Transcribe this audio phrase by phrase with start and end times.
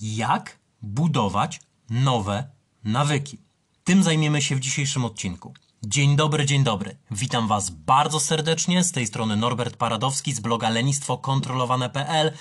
[0.00, 1.60] Jak budować
[1.90, 2.50] nowe
[2.84, 3.38] nawyki?
[3.84, 5.54] Tym zajmiemy się w dzisiejszym odcinku.
[5.82, 6.96] Dzień dobry, dzień dobry.
[7.10, 8.84] Witam Was bardzo serdecznie.
[8.84, 12.32] Z tej strony Norbert Paradowski z bloga lenistwokontrolowane.pl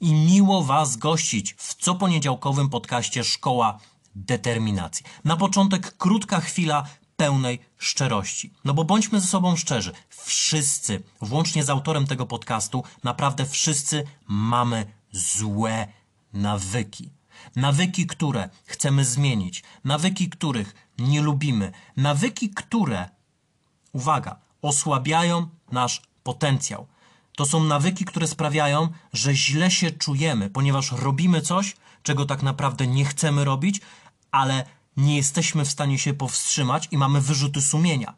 [0.00, 3.78] i miło Was gościć w coponiedziałkowym podcaście Szkoła
[4.14, 5.04] Determinacji.
[5.24, 6.84] Na początek krótka chwila
[7.18, 8.52] pełnej szczerości.
[8.64, 9.92] No bo bądźmy ze sobą szczerzy.
[10.08, 15.88] Wszyscy, włącznie z autorem tego podcastu, naprawdę wszyscy mamy złe
[16.32, 17.10] nawyki.
[17.56, 23.08] Nawyki, które chcemy zmienić, nawyki, których nie lubimy, nawyki, które,
[23.92, 26.86] uwaga, osłabiają nasz potencjał.
[27.36, 32.86] To są nawyki, które sprawiają, że źle się czujemy, ponieważ robimy coś, czego tak naprawdę
[32.86, 33.80] nie chcemy robić,
[34.30, 34.64] ale
[34.98, 38.14] nie jesteśmy w stanie się powstrzymać i mamy wyrzuty sumienia.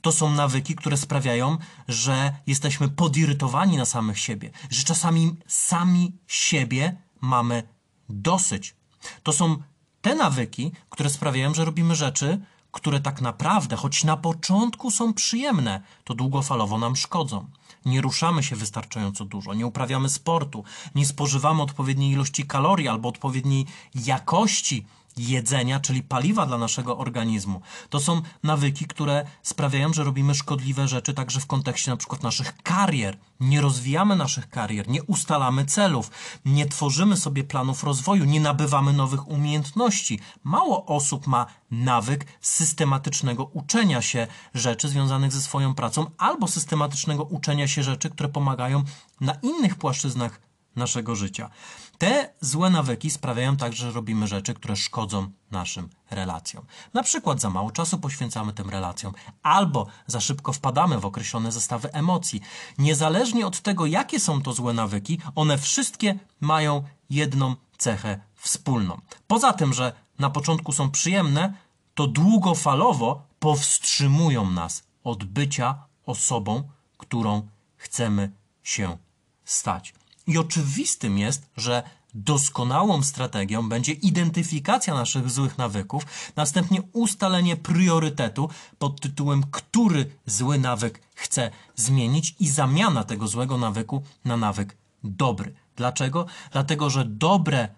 [0.00, 1.58] To są nawyki, które sprawiają,
[1.88, 7.62] że jesteśmy podirytowani na samych siebie, że czasami sami siebie mamy
[8.08, 8.74] dosyć.
[9.22, 9.56] To są
[10.00, 12.40] te nawyki, które sprawiają, że robimy rzeczy,
[12.72, 17.46] które tak naprawdę, choć na początku są przyjemne, to długofalowo nam szkodzą.
[17.84, 20.64] Nie ruszamy się wystarczająco dużo, nie uprawiamy sportu,
[20.94, 27.60] nie spożywamy odpowiedniej ilości kalorii albo odpowiedniej jakości jedzenia, czyli paliwa dla naszego organizmu.
[27.90, 32.62] To są nawyki, które sprawiają, że robimy szkodliwe rzeczy także w kontekście na przykład naszych
[32.62, 33.18] karier.
[33.40, 36.10] Nie rozwijamy naszych karier, nie ustalamy celów,
[36.44, 40.20] nie tworzymy sobie planów rozwoju, nie nabywamy nowych umiejętności.
[40.44, 47.68] Mało osób ma nawyk systematycznego uczenia się rzeczy związanych ze swoją pracą albo systematycznego uczenia
[47.68, 48.84] się rzeczy, które pomagają
[49.20, 51.50] na innych płaszczyznach naszego życia.
[51.98, 56.66] Te złe nawyki sprawiają także, że robimy rzeczy, które szkodzą naszym relacjom.
[56.94, 61.92] Na przykład za mało czasu poświęcamy tym relacjom, albo za szybko wpadamy w określone zestawy
[61.92, 62.40] emocji.
[62.78, 69.00] Niezależnie od tego, jakie są to złe nawyki, one wszystkie mają jedną cechę wspólną.
[69.26, 71.54] Poza tym, że na początku są przyjemne,
[71.94, 78.32] to długofalowo powstrzymują nas od bycia osobą, którą chcemy
[78.62, 78.98] się
[79.44, 79.94] stać.
[80.26, 81.82] I oczywistym jest, że
[82.14, 88.48] doskonałą strategią będzie identyfikacja naszych złych nawyków, następnie ustalenie priorytetu
[88.78, 95.54] pod tytułem, który zły nawyk chcę zmienić i zamiana tego złego nawyku na nawyk dobry.
[95.76, 96.26] Dlaczego?
[96.52, 97.68] Dlatego, że dobre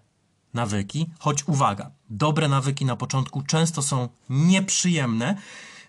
[0.55, 5.37] nawyki, choć uwaga, dobre nawyki na początku często są nieprzyjemne,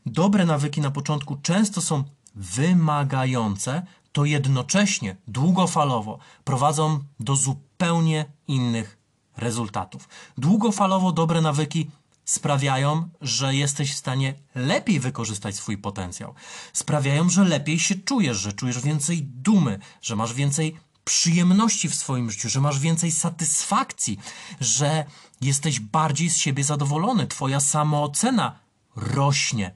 [0.05, 2.03] dobre nawyki na początku często są
[2.35, 8.97] wymagające, to jednocześnie długofalowo prowadzą do zupełnie innych
[9.37, 10.09] rezultatów.
[10.37, 11.91] Długofalowo dobre nawyki
[12.25, 16.33] sprawiają, że jesteś w stanie lepiej wykorzystać swój potencjał.
[16.73, 22.31] Sprawiają, że lepiej się czujesz, że czujesz więcej dumy, że masz więcej przyjemności w swoim
[22.31, 24.19] życiu, że masz więcej satysfakcji,
[24.59, 25.05] że
[25.41, 28.59] jesteś bardziej z siebie zadowolony, twoja samoocena
[28.95, 29.71] rośnie.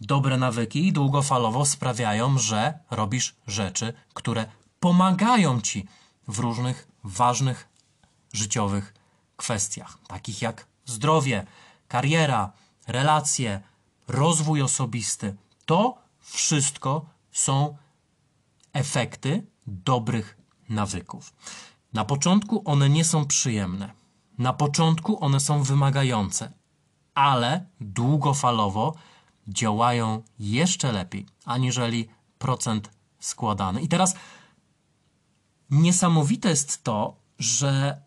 [0.00, 4.46] Dobre nawyki długofalowo sprawiają, że robisz rzeczy, które
[4.80, 5.86] pomagają ci
[6.28, 7.68] w różnych ważnych
[8.32, 8.94] życiowych
[9.36, 11.46] kwestiach, takich jak zdrowie,
[11.88, 12.52] kariera,
[12.86, 13.60] relacje,
[14.08, 15.36] rozwój osobisty.
[15.66, 17.76] To wszystko są
[18.72, 20.38] efekty dobrych
[20.68, 21.32] nawyków.
[21.92, 23.92] Na początku one nie są przyjemne.
[24.38, 26.52] Na początku one są wymagające,
[27.14, 28.94] ale długofalowo
[29.48, 33.80] działają jeszcze lepiej aniżeli procent składany.
[33.82, 34.14] I teraz
[35.70, 38.02] niesamowite jest to, że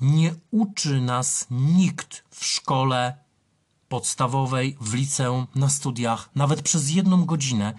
[0.00, 3.16] nie uczy nas nikt w szkole
[3.88, 7.74] podstawowej, w liceum, na studiach, nawet przez jedną godzinę,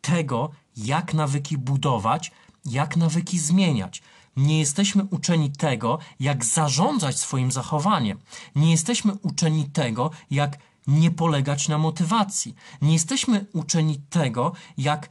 [0.00, 2.32] tego, jak nawyki budować,
[2.64, 4.02] jak nawyki zmieniać.
[4.36, 8.18] Nie jesteśmy uczeni tego, jak zarządzać swoim zachowaniem.
[8.54, 12.54] Nie jesteśmy uczeni tego, jak nie polegać na motywacji.
[12.82, 15.08] Nie jesteśmy uczeni tego, jak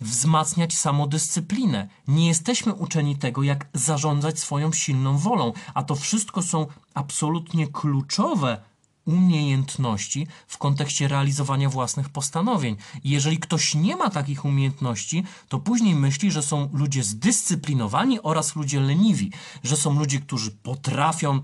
[0.00, 1.88] wzmacniać samodyscyplinę.
[2.08, 8.62] Nie jesteśmy uczeni tego, jak zarządzać swoją silną wolą, a to wszystko są absolutnie kluczowe
[9.04, 12.76] umiejętności w kontekście realizowania własnych postanowień.
[13.04, 18.80] Jeżeli ktoś nie ma takich umiejętności, to później myśli, że są ludzie zdyscyplinowani oraz ludzie
[18.80, 19.32] leniwi,
[19.64, 21.42] że są ludzie, którzy potrafią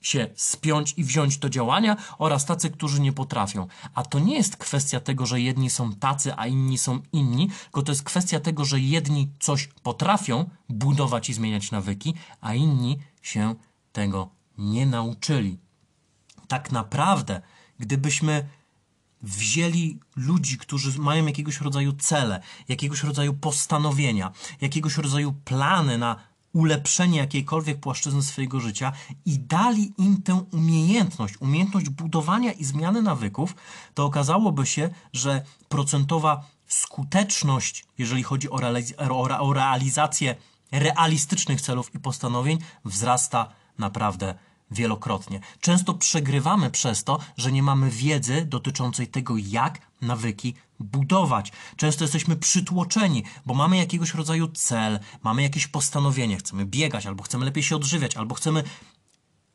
[0.00, 3.66] się spiąć i wziąć do działania oraz tacy, którzy nie potrafią.
[3.94, 7.82] A to nie jest kwestia tego, że jedni są tacy, a inni są inni, tylko
[7.82, 13.54] to jest kwestia tego, że jedni coś potrafią budować i zmieniać nawyki, a inni się
[13.92, 15.58] tego nie nauczyli.
[16.48, 17.42] Tak naprawdę,
[17.78, 18.48] gdybyśmy
[19.22, 26.16] wzięli ludzi, którzy mają jakiegoś rodzaju cele, jakiegoś rodzaju postanowienia, jakiegoś rodzaju plany na
[26.52, 28.92] ulepszenie jakiejkolwiek płaszczyzny swojego życia
[29.26, 33.54] i dali im tę umiejętność, umiejętność budowania i zmiany nawyków,
[33.94, 38.60] to okazałoby się, że procentowa skuteczność, jeżeli chodzi o,
[39.40, 40.34] o realizację
[40.72, 43.48] realistycznych celów i postanowień, wzrasta
[43.78, 44.34] naprawdę
[44.70, 45.40] wielokrotnie.
[45.60, 51.52] Często przegrywamy przez to, że nie mamy wiedzy dotyczącej tego, jak nawyki budować.
[51.76, 57.44] Często jesteśmy przytłoczeni, bo mamy jakiegoś rodzaju cel, mamy jakieś postanowienie, chcemy biegać, albo chcemy
[57.44, 58.64] lepiej się odżywiać, albo chcemy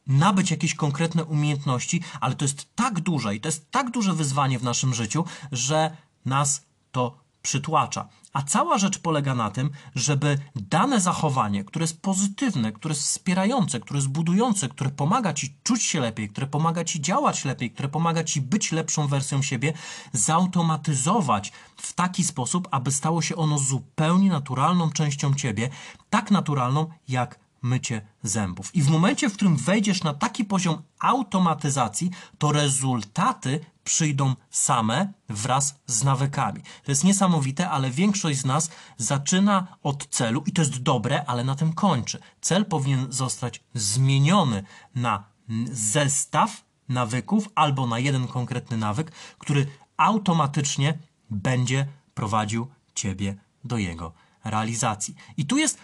[0.07, 4.59] nabyć jakieś konkretne umiejętności, ale to jest tak duże i to jest tak duże wyzwanie
[4.59, 8.07] w naszym życiu, że nas to przytłacza.
[8.33, 13.79] A cała rzecz polega na tym, żeby dane zachowanie, które jest pozytywne, które jest wspierające,
[13.79, 17.89] które jest budujące, które pomaga ci czuć się lepiej, które pomaga ci działać lepiej, które
[17.89, 19.73] pomaga ci być lepszą wersją siebie,
[20.13, 25.69] zautomatyzować w taki sposób, aby stało się ono zupełnie naturalną częścią ciebie,
[26.09, 28.75] tak naturalną jak mycie zębów.
[28.75, 35.79] I w momencie, w którym wejdziesz na taki poziom automatyzacji, to rezultaty przyjdą same wraz
[35.87, 36.61] z nawykami.
[36.83, 41.43] To jest niesamowite, ale większość z nas zaczyna od celu i to jest dobre, ale
[41.43, 42.19] na tym kończy.
[42.41, 44.63] Cel powinien zostać zmieniony
[44.95, 45.23] na
[45.71, 49.67] zestaw nawyków albo na jeden konkretny nawyk, który
[49.97, 50.97] automatycznie
[51.29, 55.15] będzie prowadził ciebie do jego realizacji.
[55.37, 55.79] I tu jest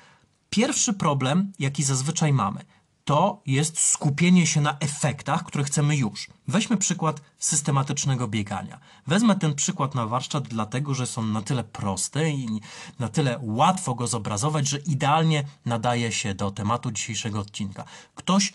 [0.51, 2.65] Pierwszy problem, jaki zazwyczaj mamy,
[3.11, 6.29] to jest skupienie się na efektach, które chcemy już.
[6.47, 8.79] Weźmy przykład systematycznego biegania.
[9.07, 12.61] Wezmę ten przykład na warsztat, dlatego że są na tyle proste i
[12.99, 17.83] na tyle łatwo go zobrazować, że idealnie nadaje się do tematu dzisiejszego odcinka.
[18.15, 18.53] Ktoś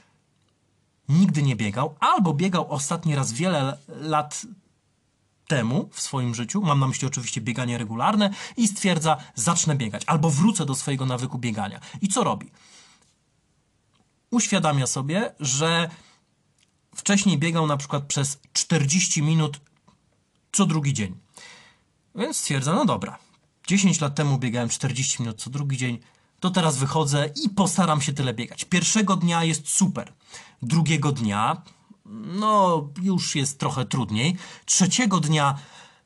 [1.08, 4.46] nigdy nie biegał, albo biegał ostatni raz wiele lat
[5.48, 10.30] temu w swoim życiu, mam na myśli oczywiście bieganie regularne, i stwierdza, zacznę biegać, albo
[10.30, 11.80] wrócę do swojego nawyku biegania.
[12.00, 12.50] I co robi?
[14.30, 15.90] Uświadamia sobie, że
[16.94, 19.60] wcześniej biegał na przykład przez 40 minut
[20.52, 21.16] co drugi dzień.
[22.14, 23.18] Więc stwierdza, no dobra,
[23.66, 25.98] 10 lat temu biegałem 40 minut co drugi dzień,
[26.40, 28.64] to teraz wychodzę i postaram się tyle biegać.
[28.64, 30.12] Pierwszego dnia jest super.
[30.62, 31.62] Drugiego dnia
[32.10, 34.36] no już jest trochę trudniej.
[34.64, 35.58] Trzeciego dnia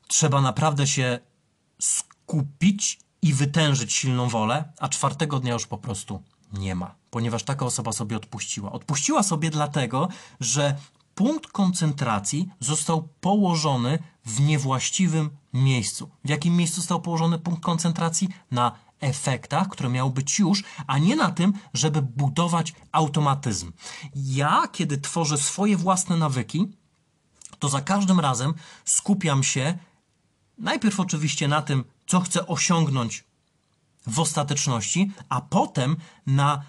[0.07, 1.19] trzeba naprawdę się
[1.81, 6.23] skupić i wytężyć silną wolę, a czwartego dnia już po prostu
[6.53, 8.71] nie ma, ponieważ taka osoba sobie odpuściła.
[8.71, 10.07] Odpuściła sobie dlatego,
[10.39, 10.75] że
[11.15, 16.09] punkt koncentracji został położony w niewłaściwym miejscu.
[16.25, 18.29] W jakim miejscu został położony punkt koncentracji?
[18.51, 23.71] Na efektach, które miały być już, a nie na tym, żeby budować automatyzm.
[24.15, 26.67] Ja, kiedy tworzę swoje własne nawyki,
[27.59, 28.53] to za każdym razem
[28.85, 29.77] skupiam się
[30.57, 33.23] najpierw oczywiście na tym, co chcę osiągnąć
[34.07, 35.97] w ostateczności, a potem
[36.27, 36.63] na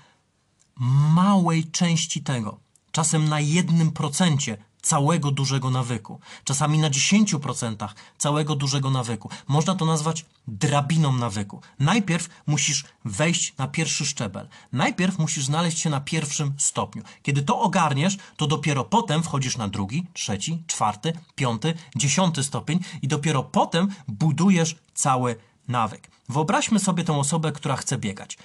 [1.15, 2.59] małej części tego,
[2.93, 7.89] czasem na jednym procencie całego dużego nawyku, czasami na 10%
[8.19, 9.31] całego dużego nawyku.
[9.49, 11.61] Można to nazwać drabiną nawyku.
[11.79, 14.49] Najpierw musisz wejść na pierwszy szczebel.
[14.73, 17.03] Najpierw musisz znaleźć się na pierwszym stopniu.
[17.23, 23.09] Kiedy to ogarniesz, to dopiero potem wchodzisz na drugi, trzeci, czwarty, piąty, dziesiąty stopień i
[23.09, 25.37] dopiero potem budujesz cały
[25.69, 26.11] nawyk.
[26.29, 28.39] Wyobraźmy sobie tę osobę, która chce biegać.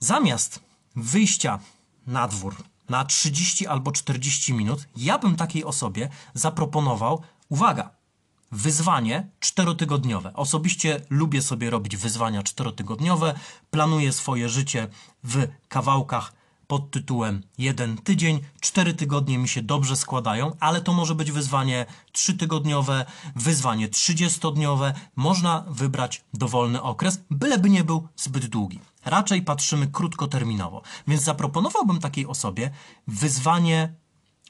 [0.00, 1.58] Zamiast wyjścia
[2.06, 2.56] na dwór,
[2.88, 7.90] na 30 albo 40 minut, ja bym takiej osobie zaproponował, uwaga,
[8.52, 10.34] wyzwanie czterotygodniowe.
[10.34, 13.34] Osobiście lubię sobie robić wyzwania czterotygodniowe,
[13.70, 14.88] planuję swoje życie
[15.24, 16.39] w kawałkach
[16.70, 21.86] pod tytułem jeden tydzień, cztery tygodnie mi się dobrze składają, ale to może być wyzwanie
[22.12, 28.80] trzytygodniowe, wyzwanie trzydziestodniowe, można wybrać dowolny okres, byleby nie był zbyt długi.
[29.04, 32.70] Raczej patrzymy krótkoterminowo, więc zaproponowałbym takiej osobie
[33.06, 33.94] wyzwanie,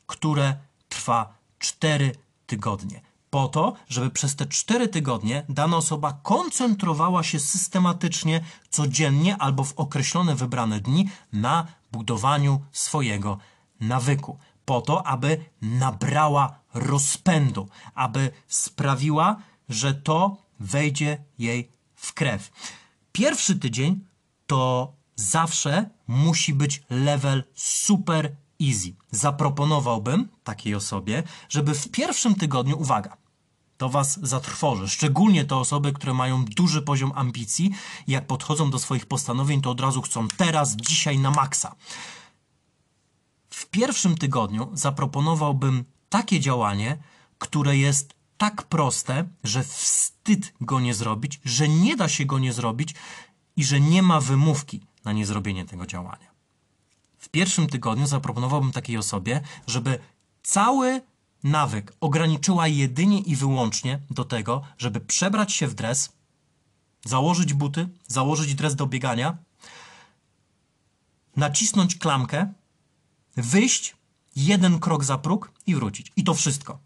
[0.06, 0.56] które
[0.88, 2.12] trwa cztery
[2.46, 9.64] tygodnie po to, żeby przez te cztery tygodnie dana osoba koncentrowała się systematycznie, codziennie albo
[9.64, 13.38] w określone wybrane dni na budowaniu swojego
[13.80, 14.38] nawyku.
[14.64, 19.36] Po to, aby nabrała rozpędu, aby sprawiła,
[19.68, 22.50] że to wejdzie jej w krew.
[23.12, 24.04] Pierwszy tydzień
[24.46, 28.94] to zawsze musi być level super easy.
[29.10, 33.16] Zaproponowałbym takiej osobie, żeby w pierwszym tygodniu, uwaga,
[33.80, 34.88] to was zatrwoży.
[34.88, 37.70] Szczególnie te osoby, które mają duży poziom ambicji,
[38.08, 41.74] jak podchodzą do swoich postanowień, to od razu chcą teraz, dzisiaj na maksa.
[43.50, 46.98] W pierwszym tygodniu zaproponowałbym takie działanie,
[47.38, 52.52] które jest tak proste, że wstyd go nie zrobić, że nie da się go nie
[52.52, 52.94] zrobić
[53.56, 56.30] i że nie ma wymówki na niezrobienie tego działania.
[57.18, 59.98] W pierwszym tygodniu zaproponowałbym takiej osobie, żeby
[60.42, 61.00] cały
[61.44, 66.12] nawyk ograniczyła jedynie i wyłącznie do tego, żeby przebrać się w dres,
[67.04, 69.38] założyć buty, założyć dres do biegania,
[71.36, 72.52] nacisnąć klamkę,
[73.36, 73.96] wyjść
[74.36, 76.12] jeden krok za próg i wrócić.
[76.16, 76.78] I to wszystko.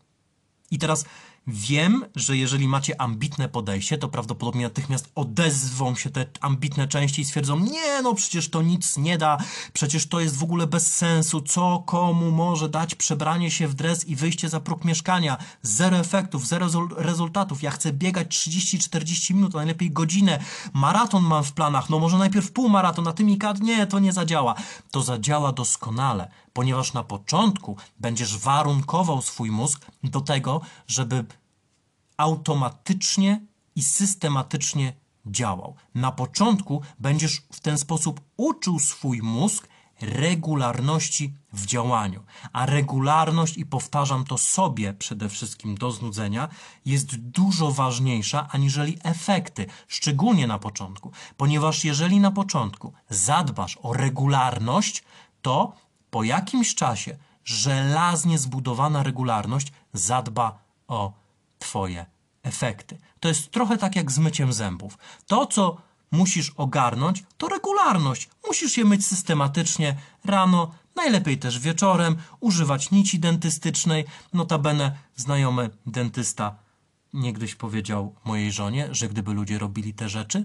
[0.70, 1.04] I teraz
[1.46, 7.24] wiem, że jeżeli macie ambitne podejście, to prawdopodobnie natychmiast odezwą się te ambitne części i
[7.24, 9.38] stwierdzą: Nie, no przecież to nic nie da,
[9.72, 11.40] przecież to jest w ogóle bez sensu.
[11.40, 15.36] Co komu może dać przebranie się w dres i wyjście za próg mieszkania?
[15.62, 17.62] Zero efektów, zero rezultatów.
[17.62, 20.38] Ja chcę biegać 30-40 minut, a najlepiej godzinę.
[20.72, 24.54] Maraton mam w planach, no może najpierw półmaraton, a ty mi nie, to nie zadziała.
[24.90, 31.25] To zadziała doskonale ponieważ na początku będziesz warunkował swój mózg do tego, żeby
[32.16, 33.40] automatycznie
[33.76, 34.92] i systematycznie
[35.26, 35.75] działał.
[35.94, 39.68] Na początku będziesz w ten sposób uczył swój mózg
[40.00, 42.25] regularności w działaniu.
[42.52, 46.49] A regularność, i powtarzam to sobie przede wszystkim do znudzenia,
[46.87, 51.12] jest dużo ważniejsza aniżeli efekty, szczególnie na początku.
[51.37, 55.04] Ponieważ jeżeli na początku zadbasz o regularność,
[55.42, 55.73] to
[56.14, 61.12] po jakimś czasie żelaznie zbudowana regularność zadba o
[61.59, 62.06] Twoje
[62.42, 62.99] efekty.
[63.21, 64.99] To jest trochę tak jak z myciem zębów.
[65.26, 65.76] To, co
[66.11, 68.28] musisz ogarnąć, to regularność.
[68.47, 74.04] Musisz je myć systematycznie rano, najlepiej też wieczorem, używać nici dentystycznej.
[74.33, 76.56] Notabene znajomy dentysta
[77.12, 80.44] niegdyś powiedział mojej żonie, że gdyby ludzie robili te rzeczy,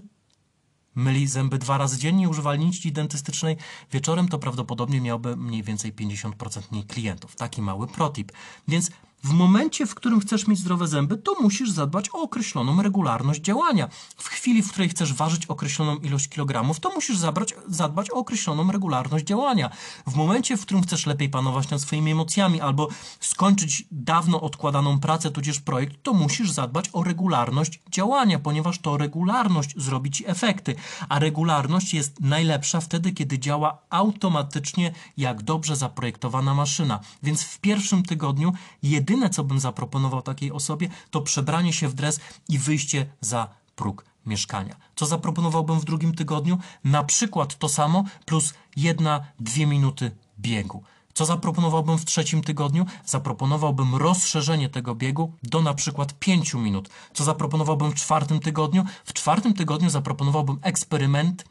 [0.94, 3.56] myli zęby dwa razy dziennie, używali nici dentystycznej
[3.92, 7.36] wieczorem, to prawdopodobnie miałby mniej więcej 50% mniej klientów.
[7.36, 8.32] Taki mały protip.
[8.68, 8.90] Więc
[9.24, 13.88] w momencie, w którym chcesz mieć zdrowe zęby, to musisz zadbać o określoną regularność działania.
[14.16, 18.72] W chwili, w której chcesz ważyć określoną ilość kilogramów, to musisz zabrać, zadbać o określoną
[18.72, 19.70] regularność działania.
[20.06, 22.88] W momencie, w którym chcesz lepiej panować nad swoimi emocjami albo
[23.20, 29.74] skończyć dawno odkładaną pracę, tudzież projekt, to musisz zadbać o regularność działania, ponieważ to regularność
[29.76, 30.74] zrobi ci efekty.
[31.08, 37.00] A regularność jest najlepsza wtedy, kiedy działa automatycznie, jak dobrze zaprojektowana maszyna.
[37.22, 41.94] Więc w pierwszym tygodniu jedynie jedyne, co bym zaproponował takiej osobie, to przebranie się w
[41.94, 44.76] dres i wyjście za próg mieszkania.
[44.96, 46.58] Co zaproponowałbym w drugim tygodniu?
[46.84, 50.82] Na przykład to samo plus jedna, dwie minuty biegu.
[51.14, 52.86] Co zaproponowałbym w trzecim tygodniu?
[53.04, 56.88] Zaproponowałbym rozszerzenie tego biegu do na przykład 5 minut.
[57.14, 58.84] Co zaproponowałbym w czwartym tygodniu?
[59.04, 61.44] W czwartym tygodniu zaproponowałbym eksperyment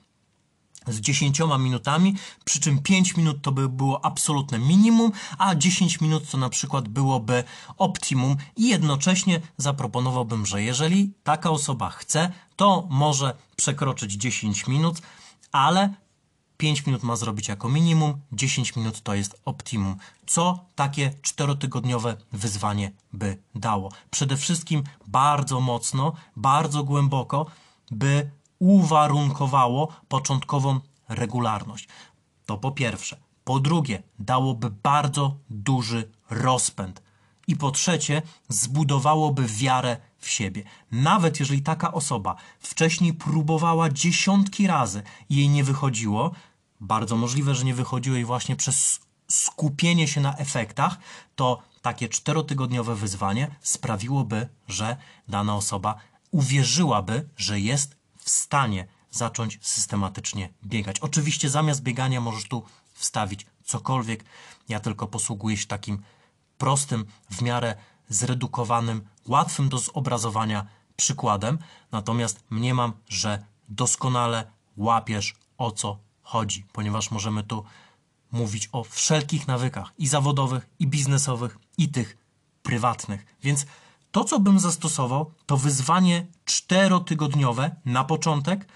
[0.87, 6.29] z 10 minutami, przy czym 5 minut to by było absolutne minimum, a 10 minut
[6.31, 7.43] to na przykład byłoby
[7.77, 15.01] optimum i jednocześnie zaproponowałbym, że jeżeli taka osoba chce, to może przekroczyć 10 minut,
[15.51, 15.93] ale
[16.57, 19.95] 5 minut ma zrobić jako minimum, 10 minut to jest optimum.
[20.27, 23.91] Co takie czterotygodniowe wyzwanie by dało?
[24.11, 27.45] Przede wszystkim bardzo mocno, bardzo głęboko,
[27.91, 31.87] by uwarunkowało początkową regularność.
[32.45, 33.17] To po pierwsze.
[33.43, 37.01] Po drugie, dałoby bardzo duży rozpęd.
[37.47, 40.63] I po trzecie, zbudowałoby wiarę w siebie.
[40.91, 46.31] Nawet jeżeli taka osoba wcześniej próbowała dziesiątki razy i jej nie wychodziło,
[46.81, 50.97] bardzo możliwe, że nie wychodziło jej właśnie przez skupienie się na efektach,
[51.35, 54.97] to takie czterotygodniowe wyzwanie sprawiłoby, że
[55.27, 55.95] dana osoba
[56.31, 57.98] uwierzyłaby, że jest
[58.29, 60.99] w stanie zacząć systematycznie biegać.
[60.99, 64.23] Oczywiście zamiast biegania możesz tu wstawić cokolwiek.
[64.69, 66.01] Ja tylko posługuję się takim
[66.57, 67.75] prostym, w miarę
[68.09, 71.57] zredukowanym, łatwym do zobrazowania przykładem.
[71.91, 77.65] Natomiast mniemam, że doskonale łapiesz o co chodzi, ponieważ możemy tu
[78.31, 82.17] mówić o wszelkich nawykach i zawodowych, i biznesowych, i tych
[82.63, 83.35] prywatnych.
[83.43, 83.65] Więc
[84.11, 88.67] to, co bym zastosował, to wyzwanie czterotygodniowe na początek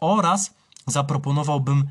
[0.00, 0.54] oraz
[0.86, 1.90] zaproponowałbym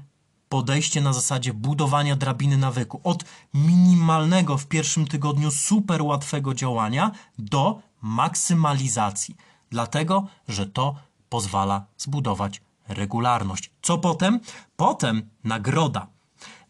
[0.50, 3.02] podejście na zasadzie budowania drabiny nawyku.
[3.04, 9.36] Od minimalnego w pierwszym tygodniu super łatwego działania do maksymalizacji.
[9.70, 10.96] Dlatego, że to
[11.30, 13.72] pozwala zbudować regularność.
[13.82, 14.40] Co potem?
[14.76, 16.08] Potem nagroda.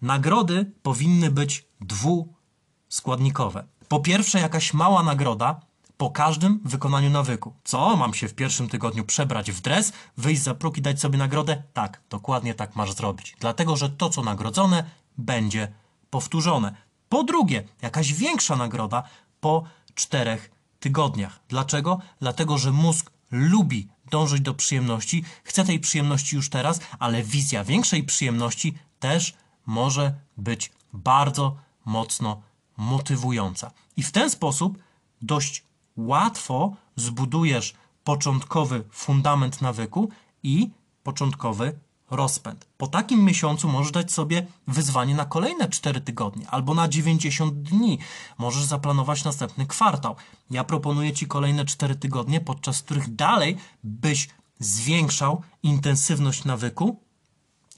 [0.01, 3.65] Nagrody powinny być dwuskładnikowe.
[3.87, 5.59] Po pierwsze, jakaś mała nagroda,
[5.97, 7.53] po każdym wykonaniu nawyku.
[7.63, 11.17] Co, mam się w pierwszym tygodniu przebrać w dres, wyjść za próg i dać sobie
[11.17, 11.63] nagrodę?
[11.73, 13.35] Tak, dokładnie tak masz zrobić.
[13.39, 14.83] Dlatego, że to, co nagrodzone,
[15.17, 15.71] będzie
[16.09, 16.75] powtórzone.
[17.09, 19.03] Po drugie, jakaś większa nagroda
[19.39, 19.63] po
[19.95, 21.39] czterech tygodniach.
[21.49, 21.99] Dlaczego?
[22.19, 28.03] Dlatego, że mózg lubi dążyć do przyjemności, chce tej przyjemności już teraz, ale wizja większej
[28.03, 29.33] przyjemności też
[29.65, 32.41] może być bardzo mocno
[32.77, 33.71] motywująca.
[33.97, 34.77] I w ten sposób
[35.21, 35.63] dość
[35.97, 37.73] łatwo zbudujesz
[38.03, 40.09] początkowy fundament nawyku
[40.43, 40.69] i
[41.03, 41.79] początkowy
[42.11, 42.67] rozpęd.
[42.77, 47.99] Po takim miesiącu możesz dać sobie wyzwanie na kolejne 4 tygodnie albo na 90 dni.
[48.37, 50.15] Możesz zaplanować następny kwartał.
[50.51, 56.99] Ja proponuję Ci kolejne 4 tygodnie, podczas których dalej byś zwiększał intensywność nawyku,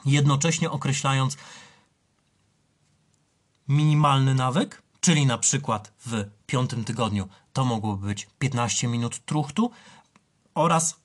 [0.06, 1.38] jednocześnie określając
[3.68, 9.72] minimalny nawyk, czyli na przykład w piątym tygodniu to mogłoby być 15 minut truchtu
[10.56, 11.00] oraz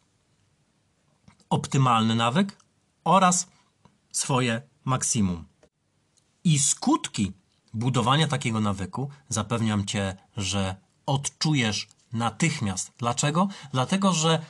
[1.51, 2.57] optymalny nawyk
[3.05, 3.47] oraz
[4.13, 5.45] swoje maksimum.
[6.45, 7.33] I skutki
[7.75, 12.93] budowania takiego nawyku zapewniam Cię, że odczujesz natychmiast.
[12.99, 13.49] Dlaczego?
[13.73, 14.45] Dlatego, że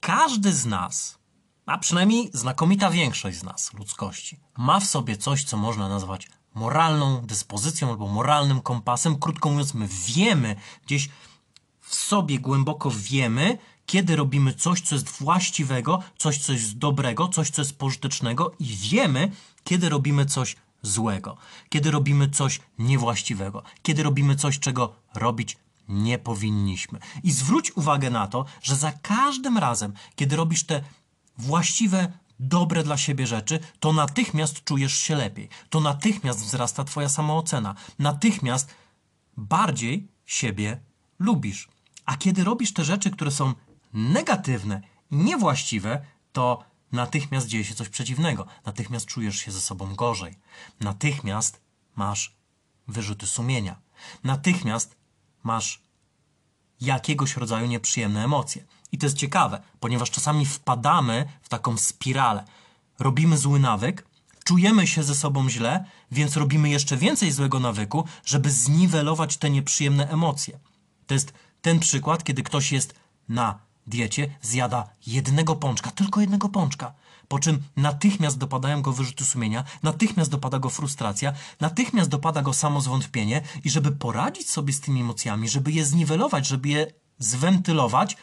[0.00, 1.18] każdy z nas,
[1.66, 7.20] a przynajmniej znakomita większość z nas, ludzkości, ma w sobie coś, co można nazwać moralną
[7.26, 9.18] dyspozycją albo moralnym kompasem.
[9.18, 11.08] Krótko mówiąc, my wiemy, gdzieś
[11.80, 17.50] w sobie głęboko wiemy, kiedy robimy coś, co jest właściwego, coś, co jest dobrego, coś,
[17.50, 19.32] co jest pożytecznego i wiemy,
[19.64, 21.36] kiedy robimy coś złego,
[21.68, 25.56] kiedy robimy coś niewłaściwego, kiedy robimy coś, czego robić
[25.88, 26.98] nie powinniśmy.
[27.22, 30.82] I zwróć uwagę na to, że za każdym razem, kiedy robisz te
[31.38, 35.48] właściwe, dobre dla siebie rzeczy, to natychmiast czujesz się lepiej.
[35.70, 37.74] To natychmiast wzrasta Twoja samoocena.
[37.98, 38.74] Natychmiast
[39.36, 40.80] bardziej siebie
[41.18, 41.68] lubisz.
[42.04, 43.54] A kiedy robisz te rzeczy, które są
[43.92, 44.80] negatywne,
[45.10, 48.46] niewłaściwe, to natychmiast dzieje się coś przeciwnego.
[48.66, 50.38] Natychmiast czujesz się ze sobą gorzej.
[50.80, 51.60] Natychmiast
[51.96, 52.36] masz
[52.88, 53.80] wyrzuty sumienia.
[54.24, 54.96] Natychmiast
[55.42, 55.82] masz
[56.80, 58.64] jakiegoś rodzaju nieprzyjemne emocje.
[58.92, 62.44] I to jest ciekawe, ponieważ czasami wpadamy w taką spiralę.
[62.98, 64.06] Robimy zły nawyk,
[64.44, 70.08] czujemy się ze sobą źle, więc robimy jeszcze więcej złego nawyku, żeby zniwelować te nieprzyjemne
[70.08, 70.58] emocje.
[71.06, 72.94] To jest ten przykład, kiedy ktoś jest
[73.28, 76.94] na diecie, zjada jednego pączka, tylko jednego pączka,
[77.30, 83.42] po czym natychmiast dopadają go wyrzuty sumienia, natychmiast dopada go frustracja, natychmiast dopada go samozwątpienie
[83.64, 86.86] i żeby poradzić sobie z tymi emocjami, żeby je zniwelować, żeby je
[87.18, 88.16] zwentylować,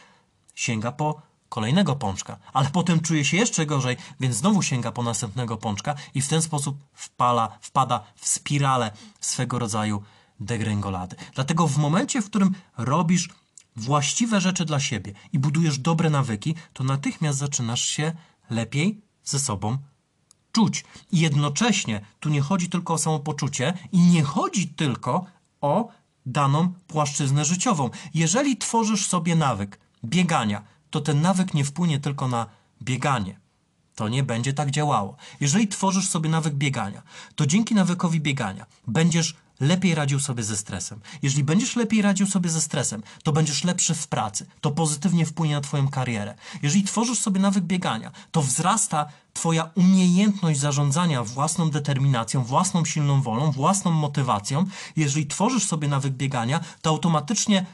[0.54, 5.56] sięga po kolejnego pączka, ale potem czuje się jeszcze gorzej, więc znowu sięga po następnego
[5.56, 8.90] pączka i w ten sposób wpala, wpada w spiralę
[9.20, 10.02] swego rodzaju
[10.40, 11.16] degrengolady.
[11.34, 13.28] Dlatego w momencie, w którym robisz
[13.76, 18.12] właściwe rzeczy dla siebie i budujesz dobre nawyki, to natychmiast zaczynasz się
[18.50, 19.78] lepiej ze sobą
[20.52, 20.84] czuć.
[21.12, 25.26] I jednocześnie tu nie chodzi tylko o samopoczucie i nie chodzi tylko
[25.60, 25.88] o
[26.26, 27.90] daną płaszczyznę życiową.
[28.14, 32.46] Jeżeli tworzysz sobie nawyk biegania, to ten nawyk nie wpłynie tylko na
[32.82, 33.40] bieganie.
[33.94, 35.16] To nie będzie tak działało.
[35.40, 37.02] Jeżeli tworzysz sobie nawyk biegania,
[37.34, 41.00] to dzięki nawykowi biegania będziesz lepiej radził sobie ze stresem.
[41.22, 44.46] Jeżeli będziesz lepiej radził sobie ze stresem, to będziesz lepszy w pracy.
[44.60, 46.34] To pozytywnie wpłynie na Twoją karierę.
[46.62, 53.50] Jeżeli tworzysz sobie nawyk biegania, to wzrasta Twoja umiejętność zarządzania własną determinacją, własną silną wolą,
[53.50, 54.64] własną motywacją.
[54.96, 57.66] Jeżeli tworzysz sobie nawyk biegania, to automatycznie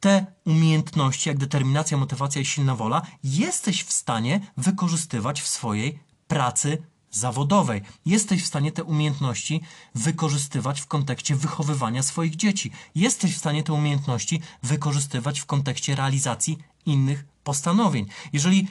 [0.00, 6.82] te umiejętności, jak determinacja, motywacja i silna wola, jesteś w stanie wykorzystywać w swojej pracy
[7.12, 7.82] zawodowej.
[8.06, 9.60] Jesteś w stanie te umiejętności
[9.94, 12.70] wykorzystywać w kontekście wychowywania swoich dzieci.
[12.94, 18.06] Jesteś w stanie te umiejętności wykorzystywać w kontekście realizacji innych postanowień.
[18.32, 18.68] Jeżeli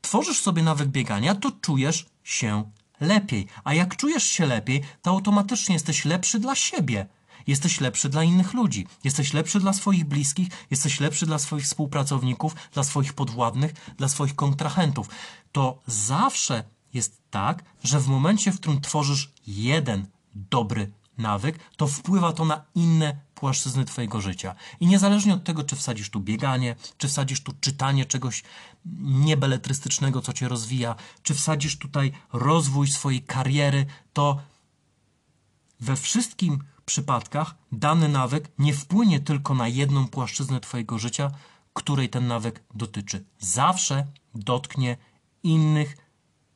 [0.00, 3.46] tworzysz sobie nawyk biegania, to czujesz się lepiej.
[3.64, 7.06] A jak czujesz się lepiej, to automatycznie jesteś lepszy dla siebie.
[7.46, 12.54] Jesteś lepszy dla innych ludzi, jesteś lepszy dla swoich bliskich, jesteś lepszy dla swoich współpracowników,
[12.72, 15.08] dla swoich podwładnych, dla swoich kontrahentów.
[15.52, 16.64] To zawsze
[17.36, 23.16] tak, że w momencie, w którym tworzysz jeden dobry nawyk, to wpływa to na inne
[23.34, 24.54] płaszczyzny Twojego życia.
[24.80, 28.42] I niezależnie od tego, czy wsadzisz tu bieganie, czy wsadzisz tu czytanie czegoś
[29.00, 34.40] niebeletrystycznego, co Cię rozwija, czy wsadzisz tutaj rozwój swojej kariery, to
[35.80, 41.30] we wszystkim przypadkach dany nawyk nie wpłynie tylko na jedną płaszczyznę Twojego życia,
[41.74, 43.24] której ten nawyk dotyczy.
[43.38, 44.96] Zawsze dotknie
[45.42, 46.05] innych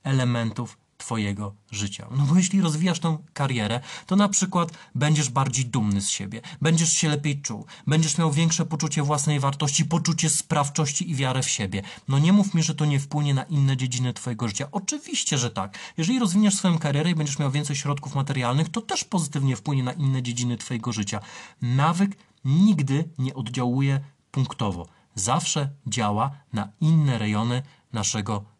[0.03, 2.07] elementów Twojego życia.
[2.11, 6.93] No bo jeśli rozwijasz tą karierę, to na przykład będziesz bardziej dumny z siebie, będziesz
[6.93, 11.83] się lepiej czuł, będziesz miał większe poczucie własnej wartości, poczucie sprawczości i wiarę w siebie.
[12.09, 14.69] No nie mów mi, że to nie wpłynie na inne dziedziny Twojego życia.
[14.73, 15.79] Oczywiście, że tak.
[15.97, 19.93] Jeżeli rozwiniesz swoją karierę i będziesz miał więcej środków materialnych, to też pozytywnie wpłynie na
[19.93, 21.21] inne dziedziny Twojego życia.
[21.63, 24.87] Nawyk nigdy nie oddziałuje punktowo.
[25.15, 28.45] Zawsze działa na inne rejony naszego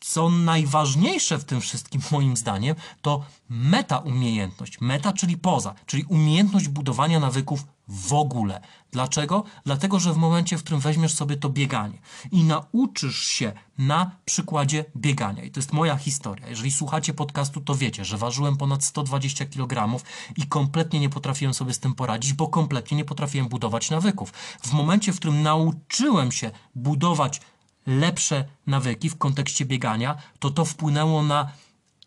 [0.00, 4.80] Co najważniejsze w tym wszystkim, moim zdaniem, to meta umiejętność.
[4.80, 8.60] Meta, czyli poza, czyli umiejętność budowania nawyków w ogóle.
[8.90, 9.44] Dlaczego?
[9.64, 11.98] Dlatego, że w momencie, w którym weźmiesz sobie to bieganie
[12.32, 16.48] i nauczysz się na przykładzie biegania, i to jest moja historia.
[16.48, 20.04] Jeżeli słuchacie podcastu, to wiecie, że ważyłem ponad 120 kg
[20.36, 24.32] i kompletnie nie potrafiłem sobie z tym poradzić, bo kompletnie nie potrafiłem budować nawyków.
[24.62, 27.40] W momencie, w którym nauczyłem się budować
[27.86, 31.50] lepsze nawyki w kontekście biegania, to to wpłynęło na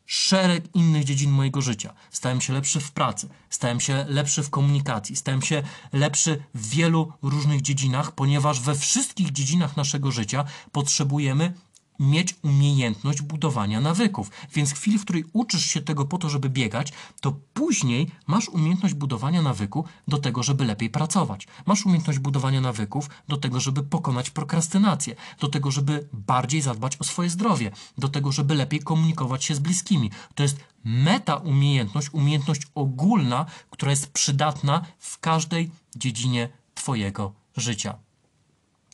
[0.05, 1.93] szereg innych dziedzin mojego życia.
[2.11, 5.63] Stałem się lepszy w pracy, stałem się lepszy w komunikacji, stałem się
[5.93, 11.53] lepszy w wielu różnych dziedzinach, ponieważ we wszystkich dziedzinach naszego życia potrzebujemy
[11.99, 14.31] mieć umiejętność budowania nawyków.
[14.53, 18.49] Więc w chwili, w której uczysz się tego po to, żeby biegać, to później masz
[18.49, 21.47] umiejętność budowania nawyku do tego, żeby lepiej pracować.
[21.65, 27.03] Masz umiejętność budowania nawyków do tego, żeby pokonać prokrastynację, do tego, żeby bardziej zadbać o
[27.03, 30.11] swoje zdrowie, do tego, żeby lepiej komunikować się z bliskimi.
[30.35, 38.08] To jest meta umiejętność, umiejętność ogólna, która jest przydatna w każdej dziedzinie Twojego życia.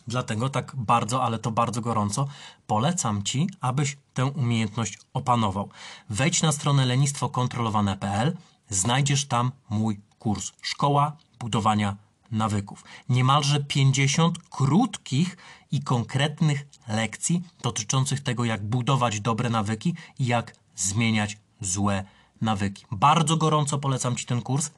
[0.07, 2.27] Dlatego tak bardzo, ale to bardzo gorąco
[2.67, 5.69] polecam Ci, abyś tę umiejętność opanował.
[6.09, 8.37] Wejdź na stronę lenistwokontrolowane.pl,
[8.69, 11.95] znajdziesz tam mój kurs Szkoła Budowania
[12.31, 12.83] Nawyków.
[13.09, 15.37] Niemalże 50 krótkich
[15.71, 22.03] i konkretnych lekcji dotyczących tego, jak budować dobre nawyki i jak zmieniać złe
[22.41, 22.85] nawyki.
[22.91, 24.71] Bardzo gorąco polecam Ci ten kurs.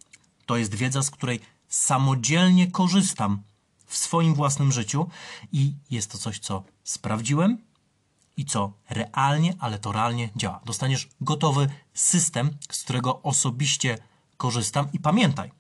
[0.45, 3.41] To jest wiedza, z której samodzielnie korzystam
[3.88, 5.10] w swoim własnym życiu
[5.52, 7.58] i jest to coś, co sprawdziłem
[8.38, 10.62] i co realnie, ale to realnie działa.
[10.65, 13.97] Dostaniesz gotowy system, z którego osobiście
[14.38, 15.52] korzystam i pamiętaj,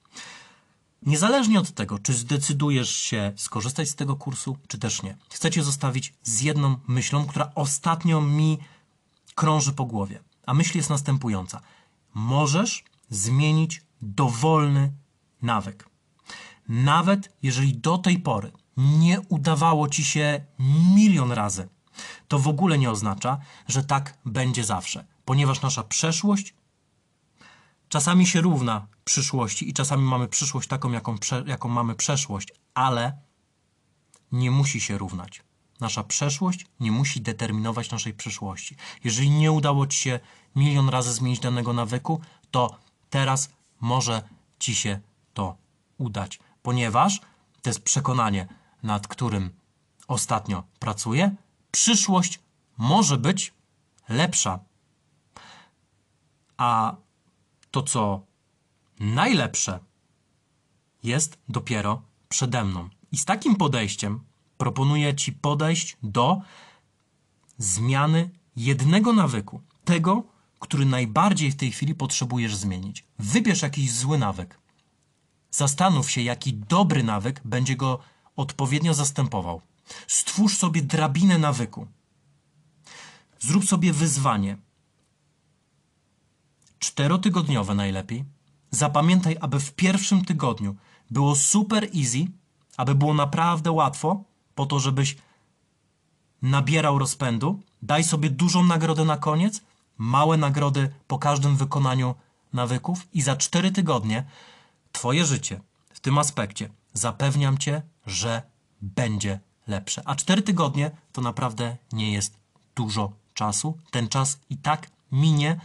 [1.05, 5.63] Niezależnie od tego, czy zdecydujesz się skorzystać z tego kursu, czy też nie, chcę Cię
[5.63, 8.57] zostawić z jedną myślą, która ostatnio mi
[9.35, 10.19] krąży po głowie.
[10.45, 11.61] A myśl jest następująca.
[12.13, 14.91] Możesz zmienić dowolny
[15.41, 15.89] nawyk.
[16.67, 20.45] Nawet jeżeli do tej pory nie udawało ci się
[20.95, 21.69] milion razy,
[22.27, 26.53] to w ogóle nie oznacza, że tak będzie zawsze, ponieważ nasza przeszłość
[27.89, 33.17] czasami się równa przyszłości i czasami mamy przyszłość taką, jaką, jaką mamy przeszłość, ale
[34.31, 35.43] nie musi się równać.
[35.79, 38.75] Nasza przeszłość nie musi determinować naszej przyszłości.
[39.03, 40.19] Jeżeli nie udało ci się
[40.55, 43.49] milion razy zmienić danego nawyku, to teraz
[43.81, 44.21] może
[44.59, 44.99] ci się
[45.33, 45.57] to
[45.97, 47.21] udać ponieważ
[47.61, 48.47] to jest przekonanie,
[48.83, 49.49] nad którym
[50.07, 51.35] ostatnio pracuję.
[51.71, 52.39] Przyszłość
[52.77, 53.53] może być
[54.09, 54.59] lepsza.
[56.57, 56.95] A
[57.71, 58.21] to, co
[58.99, 59.79] najlepsze,
[61.03, 62.89] jest dopiero przede mną.
[63.11, 64.19] I z takim podejściem
[64.57, 66.41] proponuję Ci podejść do
[67.57, 70.23] zmiany jednego nawyku, tego,
[70.59, 73.05] który najbardziej w tej chwili potrzebujesz zmienić.
[73.19, 74.66] Wybierz jakiś zły nawyk.
[75.51, 77.99] Zastanów się, jaki dobry nawyk będzie go
[78.35, 79.61] odpowiednio zastępował.
[80.07, 81.87] Stwórz sobie drabinę nawyku.
[83.39, 84.57] Zrób sobie wyzwanie.
[86.79, 88.25] Czterotygodniowe najlepiej.
[88.71, 90.75] Zapamiętaj, aby w pierwszym tygodniu
[91.11, 92.27] było super easy,
[92.77, 94.23] aby było naprawdę łatwo,
[94.55, 95.17] po to, żebyś
[96.41, 97.61] nabierał rozpędu.
[97.81, 99.61] Daj sobie dużą nagrodę na koniec,
[99.97, 102.15] małe nagrody po każdym wykonaniu
[102.53, 104.25] nawyków i za cztery tygodnie
[104.97, 105.61] Twoje życie
[105.93, 108.41] w tym aspekcie zapewniam Cię, że
[108.81, 110.01] będzie lepsze.
[110.05, 112.39] A cztery tygodnie to naprawdę nie jest
[112.75, 113.77] dużo czasu.
[113.91, 115.59] Ten czas i tak minie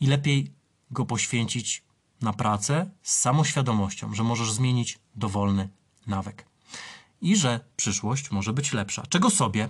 [0.00, 0.52] i lepiej
[0.90, 1.82] go poświęcić
[2.20, 5.68] na pracę z samoświadomością, że możesz zmienić dowolny
[6.06, 6.46] nawyk
[7.20, 9.02] i że przyszłość może być lepsza.
[9.08, 9.68] Czego sobie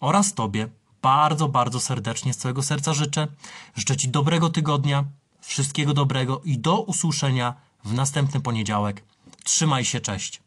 [0.00, 0.68] oraz Tobie
[1.02, 3.28] bardzo, bardzo serdecznie z całego serca życzę.
[3.76, 5.04] Życzę Ci dobrego tygodnia,
[5.40, 9.02] wszystkiego dobrego i do usłyszenia w następny poniedziałek.
[9.44, 10.42] Trzymaj się, cześć.